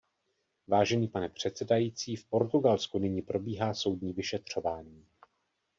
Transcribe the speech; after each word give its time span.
Vážený 0.67 1.07
pane 1.07 1.29
předsedající, 1.29 2.15
v 2.15 2.25
Portugalsku 2.25 2.99
nyní 2.99 3.21
probíhá 3.21 3.73
soudní 3.73 4.13
vyšetřování. 4.13 5.05